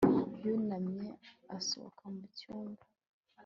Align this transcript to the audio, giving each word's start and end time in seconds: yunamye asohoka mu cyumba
yunamye 0.43 1.09
asohoka 1.57 2.03
mu 2.15 2.25
cyumba 2.37 2.83